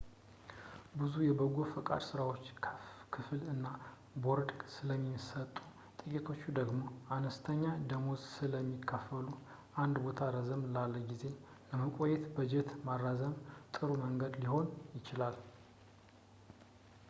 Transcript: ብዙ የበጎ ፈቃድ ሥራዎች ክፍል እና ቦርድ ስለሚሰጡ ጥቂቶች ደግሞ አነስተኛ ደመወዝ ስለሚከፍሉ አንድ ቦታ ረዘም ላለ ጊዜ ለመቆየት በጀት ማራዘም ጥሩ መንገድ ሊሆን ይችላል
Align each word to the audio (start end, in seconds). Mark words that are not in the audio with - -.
ብዙ 0.99 1.13
የበጎ 1.25 1.55
ፈቃድ 1.73 2.01
ሥራዎች 2.07 2.45
ክፍል 3.15 3.41
እና 3.53 3.65
ቦርድ 4.23 4.51
ስለሚሰጡ 4.75 5.53
ጥቂቶች 5.99 6.41
ደግሞ 6.59 6.81
አነስተኛ 7.17 7.61
ደመወዝ 7.91 8.23
ስለሚከፍሉ 8.39 9.27
አንድ 9.85 9.97
ቦታ 10.07 10.19
ረዘም 10.37 10.63
ላለ 10.77 10.95
ጊዜ 11.11 11.23
ለመቆየት 11.73 12.25
በጀት 12.37 12.69
ማራዘም 12.89 13.35
ጥሩ 13.75 13.89
መንገድ 14.05 14.35
ሊሆን 14.45 14.67
ይችላል 14.97 15.39